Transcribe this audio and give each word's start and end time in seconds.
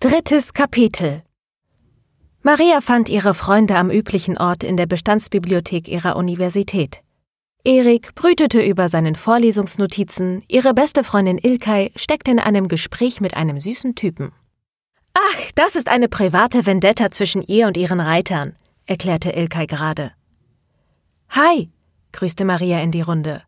Drittes 0.00 0.52
Kapitel 0.52 1.24
Maria 2.44 2.80
fand 2.80 3.08
ihre 3.08 3.34
Freunde 3.34 3.74
am 3.74 3.90
üblichen 3.90 4.38
Ort 4.38 4.62
in 4.62 4.76
der 4.76 4.86
Bestandsbibliothek 4.86 5.88
ihrer 5.88 6.14
Universität. 6.14 7.02
Erik 7.64 8.14
brütete 8.14 8.62
über 8.62 8.88
seinen 8.88 9.16
Vorlesungsnotizen, 9.16 10.44
ihre 10.46 10.72
beste 10.72 11.02
Freundin 11.02 11.38
Ilkay 11.38 11.90
steckte 11.96 12.30
in 12.30 12.38
einem 12.38 12.68
Gespräch 12.68 13.20
mit 13.20 13.36
einem 13.36 13.58
süßen 13.58 13.96
Typen. 13.96 14.30
Ach, 15.14 15.50
das 15.56 15.74
ist 15.74 15.88
eine 15.88 16.08
private 16.08 16.64
Vendetta 16.64 17.10
zwischen 17.10 17.42
ihr 17.42 17.66
und 17.66 17.76
ihren 17.76 17.98
Reitern, 17.98 18.54
erklärte 18.86 19.30
Ilkay 19.30 19.66
gerade. 19.66 20.12
Hi, 21.30 21.72
grüßte 22.12 22.44
Maria 22.44 22.80
in 22.82 22.92
die 22.92 23.00
Runde. 23.00 23.42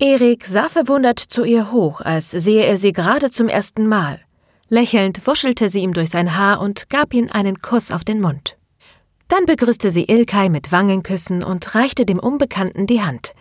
Erik 0.00 0.44
sah 0.44 0.68
verwundert 0.68 1.20
zu 1.20 1.44
ihr 1.44 1.70
hoch, 1.70 2.00
als 2.00 2.32
sehe 2.32 2.64
er 2.66 2.78
sie 2.78 2.92
gerade 2.92 3.30
zum 3.30 3.48
ersten 3.48 3.86
Mal. 3.86 4.18
Lächelnd 4.70 5.26
wuschelte 5.26 5.68
sie 5.68 5.80
ihm 5.80 5.94
durch 5.94 6.10
sein 6.10 6.36
Haar 6.36 6.60
und 6.60 6.90
gab 6.90 7.14
ihm 7.14 7.28
einen 7.30 7.60
Kuss 7.62 7.90
auf 7.90 8.04
den 8.04 8.20
Mund. 8.20 8.58
Dann 9.28 9.46
begrüßte 9.46 9.90
sie 9.90 10.04
Ilkay 10.04 10.48
mit 10.50 10.72
Wangenküssen 10.72 11.42
und 11.42 11.74
reichte 11.74 12.04
dem 12.04 12.18
Unbekannten 12.18 12.86
die 12.86 13.02
Hand. 13.02 13.34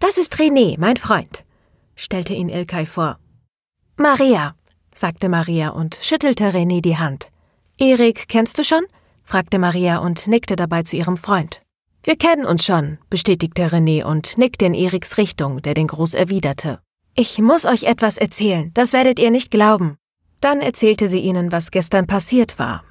Das 0.00 0.18
ist 0.18 0.34
René, 0.34 0.76
mein 0.78 0.96
Freund, 0.96 1.44
stellte 1.94 2.34
ihn 2.34 2.48
Ilkay 2.48 2.86
vor. 2.86 3.18
Maria, 3.96 4.54
sagte 4.94 5.28
Maria 5.28 5.70
und 5.70 5.98
schüttelte 6.00 6.50
René 6.50 6.82
die 6.82 6.98
Hand. 6.98 7.28
Erik, 7.78 8.28
kennst 8.28 8.58
du 8.58 8.64
schon? 8.64 8.84
fragte 9.22 9.58
Maria 9.58 9.98
und 9.98 10.26
nickte 10.26 10.56
dabei 10.56 10.82
zu 10.82 10.96
ihrem 10.96 11.16
Freund. 11.16 11.62
Wir 12.04 12.16
kennen 12.16 12.44
uns 12.44 12.64
schon, 12.64 12.98
bestätigte 13.08 13.68
René 13.68 14.04
und 14.04 14.36
nickte 14.36 14.66
in 14.66 14.74
Eriks 14.74 15.18
Richtung, 15.18 15.62
der 15.62 15.74
den 15.74 15.86
Gruß 15.86 16.14
erwiderte. 16.14 16.80
Ich 17.14 17.38
muss 17.38 17.64
euch 17.64 17.84
etwas 17.84 18.18
erzählen, 18.18 18.72
das 18.74 18.92
werdet 18.92 19.18
ihr 19.18 19.30
nicht 19.30 19.50
glauben. 19.50 19.98
Dann 20.42 20.60
erzählte 20.60 21.08
sie 21.08 21.20
ihnen, 21.20 21.52
was 21.52 21.70
gestern 21.70 22.06
passiert 22.06 22.58
war. 22.58 22.82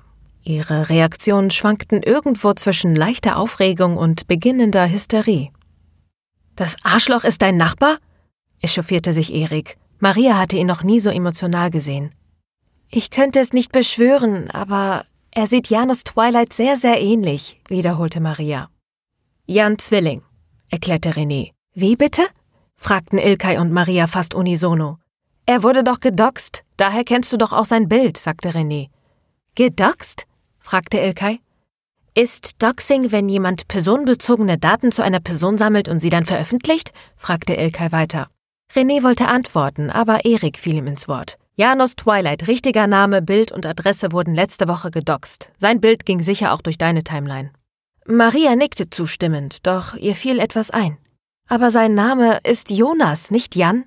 Ihre 0.42 0.90
Reaktionen 0.90 1.52
schwankten 1.52 2.02
irgendwo 2.02 2.54
zwischen 2.54 2.96
leichter 2.96 3.38
Aufregung 3.38 3.98
und 3.98 4.26
beginnender 4.28 4.90
Hysterie. 4.90 5.52
Das 6.56 6.78
Arschloch 6.84 7.26
ist 7.26 7.42
dein 7.42 7.58
Nachbar? 7.58 7.98
echauffierte 8.62 9.12
sich 9.12 9.34
Erik. 9.34 9.78
Maria 10.00 10.38
hatte 10.38 10.58
ihn 10.58 10.66
noch 10.66 10.84
nie 10.84 11.02
so 11.02 11.10
emotional 11.10 11.72
gesehen. 11.72 12.16
Ich 12.90 13.12
könnte 13.12 13.40
es 13.40 13.52
nicht 13.52 13.74
beschwören, 13.74 14.50
aber 14.50 15.06
er 15.32 15.46
sieht 15.46 15.70
Janus 15.70 16.06
Twilight 16.06 16.54
sehr, 16.54 16.78
sehr 16.78 17.02
ähnlich, 17.02 17.62
wiederholte 17.68 18.22
Maria. 18.22 18.70
Jan 19.46 19.78
Zwilling, 19.78 20.22
erklärte 20.70 21.12
René. 21.12 21.52
Wie 21.74 21.98
bitte? 21.98 22.24
fragten 22.76 23.20
Ilkay 23.20 23.58
und 23.58 23.74
Maria 23.74 24.08
fast 24.08 24.34
unisono. 24.34 25.01
Er 25.52 25.64
wurde 25.64 25.84
doch 25.84 26.00
gedoxt, 26.00 26.64
daher 26.78 27.04
kennst 27.04 27.34
du 27.34 27.38
doch 27.38 27.52
auch 27.52 27.66
sein 27.66 27.90
Bild, 27.90 28.16
sagte 28.16 28.52
René. 28.52 28.88
Gedoxt? 29.56 30.26
fragte 30.62 30.98
Ilkay. 30.98 31.42
Ist 32.14 32.64
Doxing, 32.64 33.12
wenn 33.12 33.28
jemand 33.28 33.68
personenbezogene 33.68 34.58
Daten 34.58 34.94
zu 34.94 35.02
einer 35.02 35.20
Person 35.20 35.58
sammelt 35.58 35.90
und 35.90 36.00
sie 36.00 36.10
dann 36.10 36.24
veröffentlicht? 36.24 36.94
fragte 37.18 37.54
Ilkay 37.56 37.92
weiter. 37.92 38.30
René 38.74 39.04
wollte 39.04 39.28
antworten, 39.28 39.90
aber 39.90 40.24
Erik 40.24 40.58
fiel 40.58 40.78
ihm 40.78 40.88
ins 40.88 41.10
Wort. 41.10 41.38
Janos 41.58 41.98
Twilight, 41.98 42.48
richtiger 42.48 42.88
Name, 42.88 43.22
Bild 43.22 43.52
und 43.52 43.66
Adresse 43.66 44.14
wurden 44.14 44.34
letzte 44.34 44.70
Woche 44.70 44.90
gedoxt. 44.90 45.52
Sein 45.58 45.82
Bild 45.82 46.06
ging 46.06 46.24
sicher 46.24 46.54
auch 46.54 46.62
durch 46.62 46.78
deine 46.78 47.04
Timeline. 47.04 47.52
Maria 48.06 48.56
nickte 48.56 48.90
zustimmend, 48.90 49.68
doch 49.68 49.96
ihr 49.96 50.16
fiel 50.16 50.40
etwas 50.40 50.72
ein. 50.72 50.98
Aber 51.50 51.72
sein 51.72 51.94
Name 51.94 52.40
ist 52.46 52.70
Jonas, 52.70 53.32
nicht 53.32 53.58
Jan? 53.58 53.84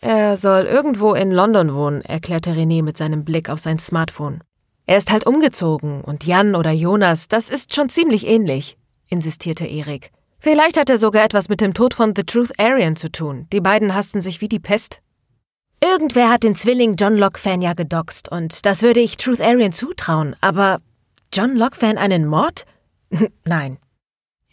Er 0.00 0.36
soll 0.36 0.64
irgendwo 0.64 1.14
in 1.14 1.30
London 1.30 1.74
wohnen, 1.74 2.02
erklärte 2.02 2.52
René 2.52 2.82
mit 2.82 2.96
seinem 2.96 3.24
Blick 3.24 3.48
auf 3.48 3.60
sein 3.60 3.78
Smartphone. 3.78 4.42
Er 4.86 4.98
ist 4.98 5.10
halt 5.10 5.26
umgezogen 5.26 6.02
und 6.02 6.24
Jan 6.24 6.54
oder 6.54 6.70
Jonas, 6.70 7.28
das 7.28 7.48
ist 7.48 7.74
schon 7.74 7.88
ziemlich 7.88 8.26
ähnlich, 8.26 8.76
insistierte 9.08 9.66
Erik. 9.66 10.12
Vielleicht 10.38 10.78
hat 10.78 10.90
er 10.90 10.98
sogar 10.98 11.24
etwas 11.24 11.48
mit 11.48 11.60
dem 11.60 11.74
Tod 11.74 11.94
von 11.94 12.12
The 12.14 12.22
Truth 12.22 12.58
Aryan 12.58 12.94
zu 12.94 13.10
tun. 13.10 13.48
Die 13.52 13.60
beiden 13.60 13.94
hassten 13.94 14.20
sich 14.20 14.40
wie 14.40 14.48
die 14.48 14.60
Pest. 14.60 15.00
Irgendwer 15.82 16.30
hat 16.30 16.42
den 16.42 16.54
Zwilling 16.54 16.94
John 16.94 17.16
Locke-Fan 17.16 17.62
ja 17.62 17.74
gedoxt 17.74 18.30
und 18.30 18.64
das 18.64 18.82
würde 18.82 19.00
ich 19.00 19.16
Truth 19.16 19.40
Aryan 19.40 19.72
zutrauen, 19.72 20.36
aber 20.40 20.78
John 21.32 21.56
Locke-Fan 21.56 21.98
einen 21.98 22.26
Mord? 22.26 22.64
Nein. 23.44 23.78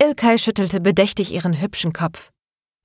Ilkay 0.01 0.37
schüttelte 0.37 0.79
bedächtig 0.81 1.31
ihren 1.31 1.61
hübschen 1.61 1.93
Kopf. 1.93 2.32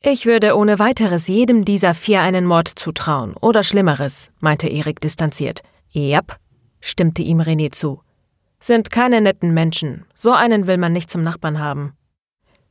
Ich 0.00 0.26
würde 0.26 0.56
ohne 0.56 0.78
weiteres 0.78 1.26
jedem 1.26 1.64
dieser 1.64 1.92
vier 1.92 2.20
einen 2.20 2.44
Mord 2.44 2.68
zutrauen, 2.68 3.34
oder 3.34 3.64
Schlimmeres, 3.64 4.30
meinte 4.38 4.68
Erik 4.68 5.00
distanziert. 5.00 5.62
Jap, 5.88 6.38
stimmte 6.80 7.22
ihm 7.22 7.40
René 7.40 7.72
zu. 7.72 8.00
Sind 8.60 8.92
keine 8.92 9.20
netten 9.20 9.52
Menschen, 9.52 10.04
so 10.14 10.32
einen 10.32 10.68
will 10.68 10.78
man 10.78 10.92
nicht 10.92 11.10
zum 11.10 11.22
Nachbarn 11.24 11.58
haben. 11.58 11.94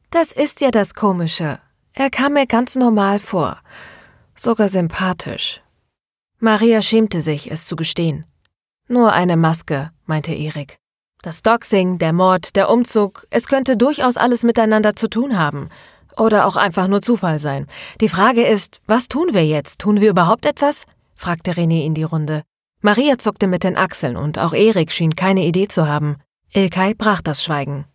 Das 0.10 0.32
ist 0.32 0.62
ja 0.62 0.72
das 0.72 0.94
Komische. 0.94 1.60
Er 1.94 2.10
kam 2.10 2.34
mir 2.34 2.48
ganz 2.48 2.76
normal 2.76 3.20
vor, 3.20 3.58
sogar 4.36 4.70
sympathisch. 4.70 5.62
Maria 6.40 6.82
schämte 6.82 7.22
sich, 7.22 7.52
es 7.52 7.66
zu 7.66 7.76
gestehen. 7.76 8.26
Nur 8.88 9.12
eine 9.12 9.36
Maske, 9.36 9.92
meinte 10.06 10.34
Erik. 10.34 10.78
Das 11.24 11.42
Doxing, 11.42 11.98
der 11.98 12.14
Mord, 12.14 12.56
der 12.56 12.70
Umzug, 12.70 13.28
es 13.32 13.48
könnte 13.48 13.76
durchaus 13.76 14.16
alles 14.16 14.44
miteinander 14.44 14.96
zu 14.96 15.10
tun 15.10 15.38
haben. 15.38 15.70
Oder 16.18 16.48
auch 16.48 16.56
einfach 16.56 16.88
nur 16.88 17.02
Zufall 17.02 17.40
sein. 17.40 17.68
Die 18.02 18.10
Frage 18.10 18.46
ist, 18.46 18.82
was 18.88 19.08
tun 19.08 19.30
wir 19.34 19.46
jetzt? 19.46 19.80
Tun 19.80 20.02
wir 20.02 20.10
überhaupt 20.10 20.46
etwas? 20.46 20.86
fragte 21.16 21.54
René 21.54 21.86
in 21.86 21.94
die 21.94 22.04
Runde. 22.04 22.44
Maria 22.82 23.18
zuckte 23.18 23.48
mit 23.48 23.64
den 23.64 23.78
Achseln 23.78 24.18
und 24.18 24.40
auch 24.40 24.54
Erik 24.54 24.92
schien 24.92 25.16
keine 25.16 25.46
Idee 25.46 25.68
zu 25.68 25.88
haben. 25.88 26.18
Ilkay 26.54 26.94
brach 26.94 27.22
das 27.22 27.44
Schweigen. 27.44 27.86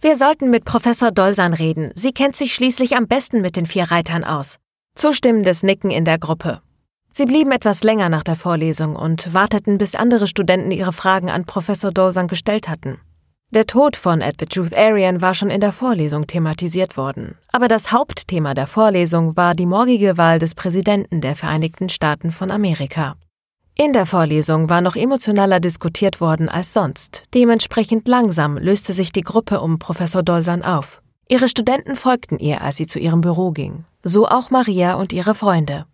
Wir 0.00 0.16
sollten 0.16 0.50
mit 0.50 0.64
Professor 0.64 1.10
Dolsan 1.10 1.54
reden. 1.54 1.90
Sie 1.94 2.12
kennt 2.12 2.36
sich 2.36 2.54
schließlich 2.54 2.96
am 2.96 3.08
besten 3.08 3.40
mit 3.40 3.56
den 3.56 3.66
vier 3.66 3.90
Reitern 3.90 4.24
aus. 4.24 4.58
Zustimmendes 4.94 5.62
Nicken 5.62 5.90
in 5.90 6.04
der 6.04 6.18
Gruppe. 6.18 6.60
Sie 7.12 7.24
blieben 7.24 7.50
etwas 7.50 7.82
länger 7.82 8.10
nach 8.10 8.22
der 8.22 8.36
Vorlesung 8.36 8.94
und 8.94 9.32
warteten, 9.32 9.78
bis 9.78 9.94
andere 9.94 10.26
Studenten 10.26 10.70
ihre 10.70 10.92
Fragen 10.92 11.30
an 11.30 11.46
Professor 11.46 11.90
Dolsan 11.90 12.28
gestellt 12.28 12.68
hatten. 12.68 13.00
Der 13.52 13.64
Tod 13.64 13.94
von 13.94 14.22
At 14.22 14.34
the 14.40 14.46
Truth 14.46 14.76
Aryan 14.76 15.22
war 15.22 15.32
schon 15.32 15.50
in 15.50 15.60
der 15.60 15.70
Vorlesung 15.70 16.26
thematisiert 16.26 16.96
worden, 16.96 17.36
aber 17.52 17.68
das 17.68 17.92
Hauptthema 17.92 18.54
der 18.54 18.66
Vorlesung 18.66 19.36
war 19.36 19.54
die 19.54 19.66
morgige 19.66 20.18
Wahl 20.18 20.40
des 20.40 20.56
Präsidenten 20.56 21.20
der 21.20 21.36
Vereinigten 21.36 21.88
Staaten 21.88 22.32
von 22.32 22.50
Amerika. 22.50 23.14
In 23.76 23.92
der 23.92 24.04
Vorlesung 24.04 24.68
war 24.68 24.80
noch 24.80 24.96
emotionaler 24.96 25.60
diskutiert 25.60 26.20
worden 26.20 26.48
als 26.48 26.72
sonst. 26.72 27.22
Dementsprechend 27.34 28.08
langsam 28.08 28.58
löste 28.58 28.92
sich 28.92 29.12
die 29.12 29.20
Gruppe 29.20 29.60
um 29.60 29.78
Professor 29.78 30.24
Dolsan 30.24 30.62
auf. 30.62 31.00
Ihre 31.28 31.46
Studenten 31.46 31.94
folgten 31.94 32.40
ihr, 32.40 32.62
als 32.62 32.76
sie 32.76 32.88
zu 32.88 32.98
ihrem 32.98 33.20
Büro 33.20 33.52
ging. 33.52 33.84
So 34.02 34.26
auch 34.26 34.50
Maria 34.50 34.94
und 34.94 35.12
ihre 35.12 35.36
Freunde. 35.36 35.86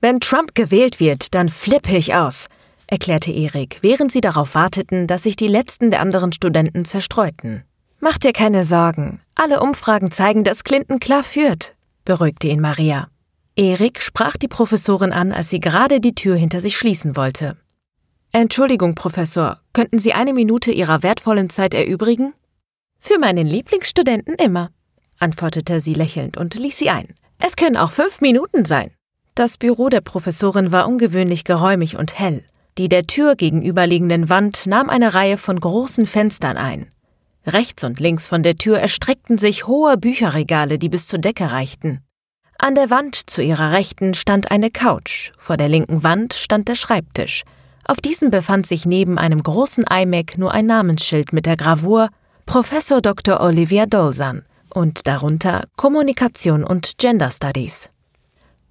Wenn 0.00 0.18
Trump 0.18 0.54
gewählt 0.54 0.98
wird, 0.98 1.34
dann 1.34 1.50
flippe 1.50 1.96
ich 1.96 2.14
aus, 2.14 2.48
erklärte 2.90 3.32
Erik, 3.32 3.78
während 3.82 4.12
sie 4.12 4.20
darauf 4.20 4.54
warteten, 4.54 5.06
dass 5.06 5.22
sich 5.22 5.36
die 5.36 5.48
letzten 5.48 5.90
der 5.90 6.00
anderen 6.00 6.32
Studenten 6.32 6.84
zerstreuten. 6.84 7.64
Mach 8.00 8.18
dir 8.18 8.32
keine 8.32 8.64
Sorgen. 8.64 9.20
Alle 9.34 9.60
Umfragen 9.60 10.10
zeigen, 10.10 10.44
dass 10.44 10.64
Clinton 10.64 11.00
klar 11.00 11.22
führt, 11.22 11.74
beruhigte 12.04 12.48
ihn 12.48 12.60
Maria. 12.60 13.08
Erik 13.56 14.00
sprach 14.00 14.36
die 14.36 14.48
Professorin 14.48 15.12
an, 15.12 15.32
als 15.32 15.50
sie 15.50 15.60
gerade 15.60 16.00
die 16.00 16.14
Tür 16.14 16.36
hinter 16.36 16.60
sich 16.60 16.76
schließen 16.76 17.16
wollte. 17.16 17.56
Entschuldigung, 18.32 18.94
Professor, 18.94 19.58
könnten 19.72 19.98
Sie 19.98 20.12
eine 20.12 20.32
Minute 20.32 20.70
Ihrer 20.70 21.02
wertvollen 21.02 21.50
Zeit 21.50 21.74
erübrigen? 21.74 22.32
Für 23.00 23.18
meinen 23.18 23.46
Lieblingsstudenten 23.46 24.34
immer, 24.36 24.70
antwortete 25.18 25.80
sie 25.80 25.94
lächelnd 25.94 26.36
und 26.36 26.54
ließ 26.54 26.78
sie 26.78 26.90
ein. 26.90 27.14
Es 27.38 27.56
können 27.56 27.76
auch 27.76 27.90
fünf 27.90 28.20
Minuten 28.20 28.64
sein. 28.64 28.92
Das 29.34 29.56
Büro 29.56 29.88
der 29.88 30.00
Professorin 30.00 30.70
war 30.70 30.86
ungewöhnlich 30.86 31.44
geräumig 31.44 31.96
und 31.96 32.18
hell. 32.18 32.44
Die 32.80 32.88
der 32.88 33.06
Tür 33.06 33.36
gegenüberliegenden 33.36 34.30
Wand 34.30 34.64
nahm 34.64 34.88
eine 34.88 35.12
Reihe 35.12 35.36
von 35.36 35.60
großen 35.60 36.06
Fenstern 36.06 36.56
ein. 36.56 36.86
Rechts 37.46 37.84
und 37.84 38.00
links 38.00 38.26
von 38.26 38.42
der 38.42 38.56
Tür 38.56 38.78
erstreckten 38.78 39.36
sich 39.36 39.66
hohe 39.66 39.98
Bücherregale, 39.98 40.78
die 40.78 40.88
bis 40.88 41.06
zur 41.06 41.18
Decke 41.18 41.52
reichten. 41.52 42.00
An 42.58 42.74
der 42.74 42.88
Wand 42.88 43.28
zu 43.28 43.42
ihrer 43.42 43.72
Rechten 43.72 44.14
stand 44.14 44.50
eine 44.50 44.70
Couch, 44.70 45.32
vor 45.36 45.58
der 45.58 45.68
linken 45.68 46.02
Wand 46.04 46.32
stand 46.32 46.68
der 46.68 46.74
Schreibtisch. 46.74 47.42
Auf 47.84 48.00
diesem 48.00 48.30
befand 48.30 48.66
sich 48.66 48.86
neben 48.86 49.18
einem 49.18 49.42
großen 49.42 49.84
iMac 49.84 50.38
nur 50.38 50.52
ein 50.52 50.64
Namensschild 50.64 51.34
mit 51.34 51.44
der 51.44 51.58
Gravur 51.58 52.08
Professor 52.46 53.02
Dr. 53.02 53.42
Olivia 53.42 53.84
Dolsan 53.84 54.46
und 54.70 55.06
darunter 55.06 55.64
Kommunikation 55.76 56.64
und 56.64 56.96
Gender 56.96 57.30
Studies. 57.30 57.90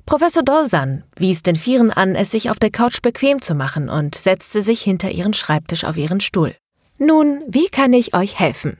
Professor 0.09 0.41
Dolsan 0.41 1.03
wies 1.17 1.43
den 1.43 1.55
Vieren 1.55 1.91
an, 1.91 2.15
es 2.15 2.31
sich 2.31 2.49
auf 2.49 2.57
der 2.57 2.71
Couch 2.71 3.03
bequem 3.03 3.43
zu 3.43 3.53
machen 3.53 3.89
und 3.89 4.15
setzte 4.15 4.63
sich 4.63 4.81
hinter 4.81 5.11
ihren 5.11 5.33
Schreibtisch 5.33 5.83
auf 5.83 5.97
ihren 5.97 6.19
Stuhl. 6.19 6.55
Nun, 6.97 7.43
wie 7.47 7.67
kann 7.67 7.93
ich 7.93 8.15
euch 8.15 8.39
helfen? 8.39 8.79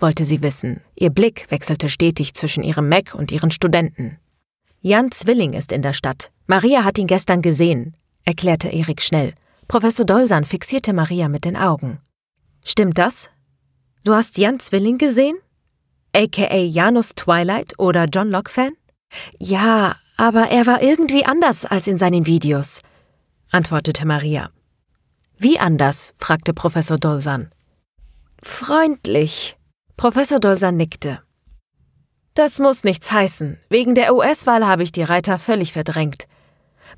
wollte 0.00 0.26
sie 0.26 0.42
wissen. 0.42 0.82
Ihr 0.94 1.08
Blick 1.08 1.50
wechselte 1.50 1.88
stetig 1.88 2.34
zwischen 2.34 2.62
ihrem 2.62 2.90
Mac 2.90 3.14
und 3.14 3.32
ihren 3.32 3.50
Studenten. 3.50 4.18
Jan 4.82 5.10
Zwilling 5.10 5.54
ist 5.54 5.72
in 5.72 5.80
der 5.80 5.94
Stadt. 5.94 6.30
Maria 6.46 6.84
hat 6.84 6.98
ihn 6.98 7.06
gestern 7.06 7.40
gesehen, 7.40 7.96
erklärte 8.26 8.68
Erik 8.68 9.00
schnell. 9.00 9.32
Professor 9.66 10.04
Dolsan 10.04 10.44
fixierte 10.44 10.92
Maria 10.92 11.30
mit 11.30 11.46
den 11.46 11.56
Augen. 11.56 12.00
Stimmt 12.66 12.98
das? 12.98 13.30
Du 14.04 14.12
hast 14.12 14.36
Jan 14.36 14.60
Zwilling 14.60 14.98
gesehen? 14.98 15.38
aka 16.14 16.54
Janus 16.54 17.14
Twilight 17.14 17.78
oder 17.78 18.04
John 18.04 18.28
Locke-Fan? 18.28 18.72
Ja, 19.38 19.96
aber 20.20 20.50
er 20.50 20.66
war 20.66 20.82
irgendwie 20.82 21.24
anders 21.24 21.64
als 21.64 21.86
in 21.86 21.96
seinen 21.96 22.26
Videos, 22.26 22.82
antwortete 23.50 24.06
Maria. 24.06 24.50
Wie 25.38 25.58
anders? 25.58 26.12
fragte 26.18 26.52
Professor 26.52 26.98
Dolsan. 26.98 27.48
Freundlich. 28.42 29.56
Professor 29.96 30.38
Dolsan 30.38 30.76
nickte. 30.76 31.22
Das 32.34 32.58
muss 32.58 32.84
nichts 32.84 33.10
heißen. 33.10 33.56
Wegen 33.70 33.94
der 33.94 34.14
US-Wahl 34.14 34.66
habe 34.66 34.82
ich 34.82 34.92
die 34.92 35.04
Reiter 35.04 35.38
völlig 35.38 35.72
verdrängt. 35.72 36.26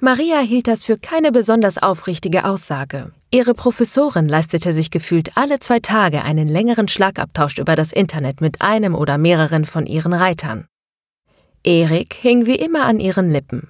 Maria 0.01 0.41
hielt 0.41 0.67
das 0.67 0.83
für 0.83 0.99
keine 0.99 1.31
besonders 1.31 1.81
aufrichtige 1.81 2.45
Aussage. 2.45 3.13
Ihre 3.31 3.55
Professorin 3.55 4.27
leistete 4.27 4.73
sich 4.73 4.91
gefühlt 4.91 5.37
alle 5.37 5.61
zwei 5.61 5.79
Tage 5.79 6.23
einen 6.23 6.49
längeren 6.49 6.89
Schlagabtausch 6.89 7.59
über 7.59 7.77
das 7.77 7.93
Internet 7.93 8.41
mit 8.41 8.61
einem 8.63 8.97
oder 8.97 9.17
mehreren 9.17 9.65
von 9.65 9.87
ihren 9.87 10.13
Reitern. 10.13 10.67
Erik 11.64 12.14
hing 12.14 12.47
wie 12.47 12.56
immer 12.56 12.87
an 12.87 12.99
ihren 12.99 13.31
Lippen. 13.31 13.69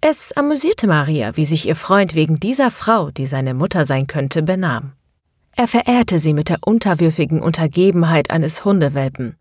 Es 0.00 0.30
amüsierte 0.36 0.86
Maria, 0.86 1.36
wie 1.36 1.46
sich 1.46 1.66
ihr 1.66 1.74
Freund 1.74 2.14
wegen 2.14 2.38
dieser 2.38 2.70
Frau, 2.70 3.10
die 3.10 3.26
seine 3.26 3.54
Mutter 3.54 3.86
sein 3.86 4.06
könnte, 4.06 4.42
benahm. 4.42 4.92
Er 5.56 5.66
verehrte 5.66 6.20
sie 6.20 6.32
mit 6.32 6.48
der 6.48 6.58
unterwürfigen 6.64 7.40
Untergebenheit 7.40 8.30
eines 8.30 8.64
Hundewelpen. 8.64 9.36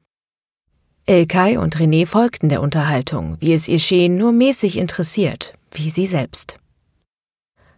Elkay 1.06 1.58
und 1.58 1.76
René 1.78 2.08
folgten 2.08 2.50
der 2.50 2.62
Unterhaltung, 2.62 3.38
wie 3.40 3.54
es 3.54 3.68
ihr 3.68 3.80
schien, 3.80 4.16
nur 4.16 4.32
mäßig 4.32 4.78
interessiert, 4.78 5.54
wie 5.72 5.92
sie 5.92 6.08
selbst. 6.08 6.58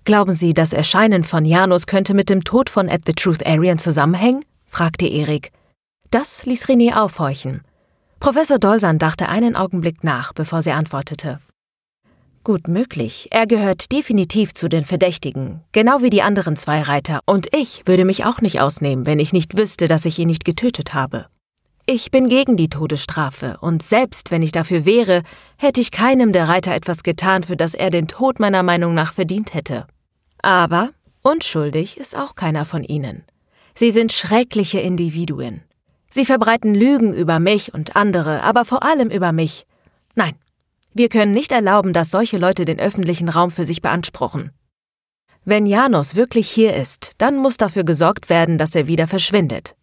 Glauben 0.05 0.31
Sie, 0.31 0.53
das 0.53 0.71
Erscheinen 0.71 1.23
von 1.23 1.43
Janus 1.43 1.87
könnte 1.87 2.13
mit 2.13 2.29
dem 2.29 2.43
Tod 2.43 2.69
von 2.69 2.87
At 2.87 3.01
the 3.05 3.13
Truth 3.13 3.45
Arian 3.45 3.79
zusammenhängen? 3.79 4.45
fragte 4.67 5.07
Erik. 5.07 5.51
Das 6.11 6.45
ließ 6.45 6.67
René 6.67 6.95
aufhorchen. 6.95 7.63
Professor 8.25 8.57
Dolsan 8.57 8.97
dachte 8.97 9.29
einen 9.29 9.55
Augenblick 9.55 10.03
nach, 10.03 10.33
bevor 10.33 10.63
sie 10.63 10.71
antwortete. 10.71 11.39
Gut 12.43 12.67
möglich. 12.67 13.27
Er 13.29 13.45
gehört 13.45 13.91
definitiv 13.91 14.51
zu 14.51 14.67
den 14.67 14.83
Verdächtigen, 14.83 15.61
genau 15.73 16.01
wie 16.01 16.09
die 16.09 16.23
anderen 16.23 16.55
zwei 16.55 16.81
Reiter, 16.81 17.19
und 17.27 17.53
ich 17.55 17.83
würde 17.85 18.03
mich 18.03 18.25
auch 18.25 18.41
nicht 18.41 18.61
ausnehmen, 18.61 19.05
wenn 19.05 19.19
ich 19.19 19.31
nicht 19.31 19.59
wüsste, 19.59 19.87
dass 19.87 20.05
ich 20.05 20.17
ihn 20.17 20.25
nicht 20.25 20.43
getötet 20.43 20.95
habe. 20.95 21.27
Ich 21.85 22.09
bin 22.09 22.27
gegen 22.27 22.57
die 22.57 22.67
Todesstrafe, 22.67 23.59
und 23.61 23.83
selbst 23.83 24.31
wenn 24.31 24.41
ich 24.41 24.51
dafür 24.51 24.85
wäre, 24.85 25.21
hätte 25.57 25.79
ich 25.79 25.91
keinem 25.91 26.31
der 26.31 26.47
Reiter 26.47 26.73
etwas 26.73 27.03
getan, 27.03 27.43
für 27.43 27.55
das 27.55 27.75
er 27.75 27.91
den 27.91 28.07
Tod 28.07 28.39
meiner 28.39 28.63
Meinung 28.63 28.95
nach 28.95 29.13
verdient 29.13 29.53
hätte. 29.53 29.85
Aber 30.41 30.89
unschuldig 31.21 31.97
ist 31.97 32.17
auch 32.17 32.33
keiner 32.33 32.65
von 32.65 32.83
ihnen. 32.83 33.23
Sie 33.75 33.91
sind 33.91 34.11
schreckliche 34.11 34.79
Individuen. 34.79 35.61
Sie 36.15 36.23
verbreiten 36.23 36.73
Lügen 36.73 37.13
über 37.13 37.39
mich 37.39 37.73
und 37.73 37.97
andere, 37.97 38.41
aber 38.41 38.63
vor 38.63 38.83
allem 38.83 39.09
über 39.09 39.33
mich. 39.33 39.65
Nein, 40.15 40.31
wir 40.93 41.09
können 41.09 41.33
nicht 41.33 41.51
erlauben, 41.51 41.91
dass 41.91 42.09
solche 42.09 42.37
Leute 42.37 42.63
den 42.63 42.79
öffentlichen 42.79 43.27
Raum 43.27 43.51
für 43.51 43.65
sich 43.65 43.81
beanspruchen. 43.81 44.51
Wenn 45.43 45.65
Janos 45.65 46.15
wirklich 46.15 46.49
hier 46.49 46.73
ist, 46.73 47.15
dann 47.17 47.35
muss 47.35 47.57
dafür 47.57 47.83
gesorgt 47.83 48.29
werden, 48.29 48.57
dass 48.57 48.75
er 48.75 48.87
wieder 48.87 49.07
verschwindet. 49.07 49.75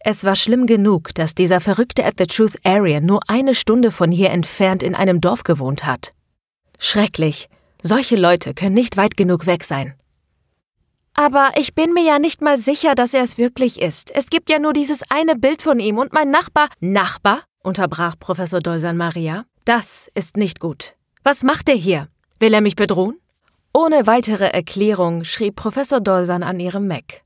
Es 0.00 0.24
war 0.24 0.36
schlimm 0.36 0.66
genug, 0.66 1.14
dass 1.14 1.34
dieser 1.34 1.58
verrückte 1.58 2.04
At 2.04 2.16
the 2.18 2.26
Truth 2.26 2.58
Area 2.64 3.00
nur 3.00 3.20
eine 3.26 3.54
Stunde 3.54 3.90
von 3.90 4.12
hier 4.12 4.28
entfernt 4.28 4.82
in 4.82 4.94
einem 4.94 5.22
Dorf 5.22 5.42
gewohnt 5.42 5.86
hat. 5.86 6.12
Schrecklich. 6.78 7.48
Solche 7.80 8.16
Leute 8.16 8.52
können 8.52 8.74
nicht 8.74 8.98
weit 8.98 9.16
genug 9.16 9.46
weg 9.46 9.64
sein. 9.64 9.94
Aber 11.18 11.50
ich 11.56 11.74
bin 11.74 11.94
mir 11.94 12.04
ja 12.04 12.20
nicht 12.20 12.42
mal 12.42 12.56
sicher, 12.58 12.94
dass 12.94 13.12
er 13.12 13.24
es 13.24 13.38
wirklich 13.38 13.82
ist. 13.82 14.14
Es 14.14 14.30
gibt 14.30 14.48
ja 14.48 14.60
nur 14.60 14.72
dieses 14.72 15.02
eine 15.10 15.34
Bild 15.34 15.62
von 15.62 15.80
ihm 15.80 15.98
und 15.98 16.12
mein 16.12 16.30
Nachbar. 16.30 16.68
Nachbar? 16.78 17.42
unterbrach 17.60 18.14
Professor 18.20 18.60
Dolsan 18.60 18.96
Maria. 18.96 19.44
Das 19.64 20.08
ist 20.14 20.36
nicht 20.36 20.60
gut. 20.60 20.94
Was 21.24 21.42
macht 21.42 21.68
er 21.68 21.74
hier? 21.74 22.06
Will 22.38 22.54
er 22.54 22.60
mich 22.60 22.76
bedrohen? 22.76 23.18
Ohne 23.74 24.06
weitere 24.06 24.46
Erklärung 24.46 25.24
schrieb 25.24 25.56
Professor 25.56 26.00
Dolsan 26.00 26.44
an 26.44 26.60
ihrem 26.60 26.86
Mac. 26.86 27.24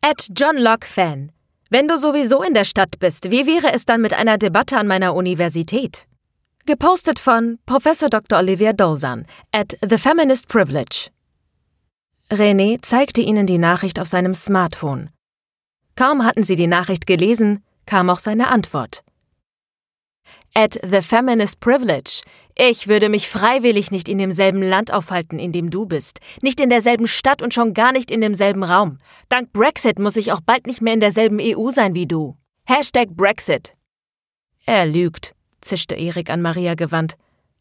At 0.00 0.26
John 0.36 0.56
Locke 0.56 0.88
Fan. 0.88 1.30
Wenn 1.70 1.86
du 1.86 1.98
sowieso 1.98 2.42
in 2.42 2.52
der 2.52 2.64
Stadt 2.64 2.98
bist, 2.98 3.30
wie 3.30 3.46
wäre 3.46 3.72
es 3.72 3.84
dann 3.84 4.00
mit 4.00 4.12
einer 4.12 4.38
Debatte 4.38 4.76
an 4.76 4.88
meiner 4.88 5.14
Universität? 5.14 6.08
Gepostet 6.66 7.20
von 7.20 7.60
Professor 7.64 8.08
Dr. 8.08 8.40
Olivia 8.40 8.72
Dolzan 8.72 9.24
at 9.52 9.76
The 9.88 9.98
Feminist 9.98 10.48
Privilege. 10.48 11.10
René 12.30 12.78
zeigte 12.82 13.22
ihnen 13.22 13.46
die 13.46 13.56
Nachricht 13.56 13.98
auf 13.98 14.06
seinem 14.06 14.34
Smartphone. 14.34 15.08
Kaum 15.96 16.24
hatten 16.24 16.42
sie 16.42 16.56
die 16.56 16.66
Nachricht 16.66 17.06
gelesen, 17.06 17.64
kam 17.86 18.10
auch 18.10 18.18
seine 18.18 18.48
Antwort. 18.48 19.02
At 20.52 20.78
The 20.82 21.00
Feminist 21.00 21.60
Privilege. 21.60 22.22
Ich 22.54 22.86
würde 22.86 23.08
mich 23.08 23.28
freiwillig 23.28 23.90
nicht 23.90 24.08
in 24.08 24.18
demselben 24.18 24.62
Land 24.62 24.92
aufhalten, 24.92 25.38
in 25.38 25.52
dem 25.52 25.70
du 25.70 25.86
bist, 25.86 26.20
nicht 26.42 26.60
in 26.60 26.68
derselben 26.68 27.06
Stadt 27.06 27.40
und 27.40 27.54
schon 27.54 27.72
gar 27.72 27.92
nicht 27.92 28.10
in 28.10 28.20
demselben 28.20 28.62
Raum. 28.62 28.98
Dank 29.30 29.52
Brexit 29.52 29.98
muss 29.98 30.16
ich 30.16 30.30
auch 30.32 30.40
bald 30.40 30.66
nicht 30.66 30.82
mehr 30.82 30.94
in 30.94 31.00
derselben 31.00 31.38
EU 31.40 31.70
sein 31.70 31.94
wie 31.94 32.06
du. 32.06 32.36
Hashtag 32.66 33.08
Brexit. 33.10 33.74
Er 34.66 34.84
lügt, 34.84 35.34
zischte 35.62 35.94
Erik 35.94 36.28
an 36.28 36.42
Maria 36.42 36.74
gewandt. 36.74 37.16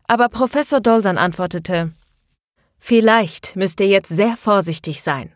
Aber 0.08 0.28
Professor 0.28 0.81
Dolsan 0.81 1.18
antwortete, 1.18 1.94
Vielleicht 2.77 3.56
müsst 3.56 3.79
ihr 3.79 3.88
jetzt 3.88 4.09
sehr 4.09 4.38
vorsichtig 4.38 5.01
sein. 5.01 5.33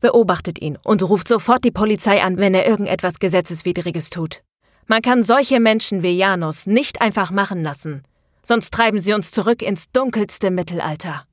Beobachtet 0.00 0.60
ihn 0.60 0.78
und 0.84 1.02
ruft 1.02 1.28
sofort 1.28 1.64
die 1.64 1.70
Polizei 1.70 2.22
an, 2.22 2.36
wenn 2.36 2.54
er 2.54 2.66
irgendetwas 2.66 3.18
Gesetzeswidriges 3.18 4.10
tut. 4.10 4.42
Man 4.86 5.02
kann 5.02 5.22
solche 5.22 5.60
Menschen 5.60 6.02
wie 6.02 6.16
Janus 6.16 6.66
nicht 6.66 7.00
einfach 7.00 7.30
machen 7.30 7.62
lassen 7.62 8.04
sonst 8.44 8.72
treiben 8.72 8.98
sie 8.98 9.12
uns 9.12 9.30
zurück 9.30 9.62
ins 9.62 9.90
dunkelste 9.90 10.50
Mittelalter. 10.50 11.26